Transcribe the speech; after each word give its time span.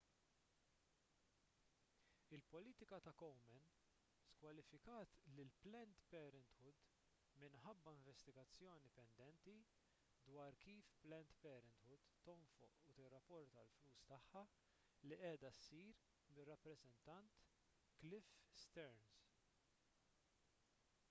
il-politika 2.35 2.97
ta' 3.07 3.13
komen 3.21 3.65
skwalifikat 4.35 5.17
lil 5.39 5.51
planned 5.65 5.99
parenthood 6.13 6.79
minħabba 7.43 7.93
investigazzjoni 7.99 8.91
pendenti 8.97 9.55
dwar 10.31 10.57
kif 10.65 10.89
planned 11.05 11.37
parenthood 11.45 12.09
tonfoq 12.31 12.79
u 12.89 12.95
tirrapporta 13.03 13.63
l-flus 13.67 14.07
tagħha 14.15 14.43
li 15.11 15.21
qiegħda 15.23 15.53
ssir 15.59 16.03
mir-rappreżentant 16.39 17.41
cliff 18.01 18.35
stearns 18.65 19.25